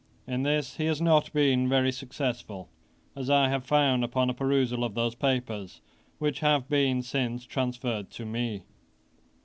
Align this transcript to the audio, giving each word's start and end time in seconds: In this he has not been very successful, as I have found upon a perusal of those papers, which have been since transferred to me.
In 0.25 0.41
this 0.41 0.77
he 0.77 0.85
has 0.85 0.99
not 0.99 1.31
been 1.31 1.69
very 1.69 1.91
successful, 1.91 2.69
as 3.15 3.29
I 3.29 3.49
have 3.49 3.63
found 3.63 4.03
upon 4.03 4.31
a 4.31 4.33
perusal 4.33 4.83
of 4.83 4.95
those 4.95 5.13
papers, 5.13 5.79
which 6.17 6.39
have 6.39 6.67
been 6.67 7.03
since 7.03 7.45
transferred 7.45 8.09
to 8.09 8.25
me. 8.25 8.63